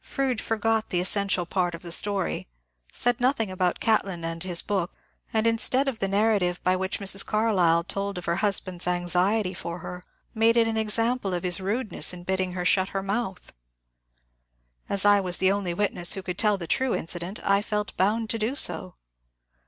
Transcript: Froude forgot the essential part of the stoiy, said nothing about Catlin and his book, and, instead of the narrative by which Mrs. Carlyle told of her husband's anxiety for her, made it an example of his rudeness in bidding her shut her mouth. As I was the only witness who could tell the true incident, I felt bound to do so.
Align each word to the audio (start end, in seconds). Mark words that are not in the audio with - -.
Froude 0.00 0.40
forgot 0.40 0.88
the 0.90 0.98
essential 0.98 1.46
part 1.46 1.72
of 1.72 1.82
the 1.82 1.90
stoiy, 1.92 2.46
said 2.92 3.20
nothing 3.20 3.52
about 3.52 3.78
Catlin 3.78 4.24
and 4.24 4.42
his 4.42 4.60
book, 4.60 4.92
and, 5.32 5.46
instead 5.46 5.86
of 5.86 6.00
the 6.00 6.08
narrative 6.08 6.60
by 6.64 6.74
which 6.74 6.98
Mrs. 6.98 7.24
Carlyle 7.24 7.84
told 7.84 8.18
of 8.18 8.24
her 8.24 8.34
husband's 8.42 8.88
anxiety 8.88 9.54
for 9.54 9.78
her, 9.78 10.02
made 10.34 10.56
it 10.56 10.66
an 10.66 10.76
example 10.76 11.32
of 11.34 11.44
his 11.44 11.60
rudeness 11.60 12.12
in 12.12 12.24
bidding 12.24 12.54
her 12.54 12.64
shut 12.64 12.88
her 12.88 13.00
mouth. 13.04 13.52
As 14.88 15.04
I 15.04 15.20
was 15.20 15.36
the 15.36 15.52
only 15.52 15.72
witness 15.72 16.14
who 16.14 16.22
could 16.24 16.36
tell 16.36 16.58
the 16.58 16.66
true 16.66 16.92
incident, 16.92 17.38
I 17.44 17.62
felt 17.62 17.96
bound 17.96 18.28
to 18.30 18.40
do 18.40 18.56
so. 18.56 18.96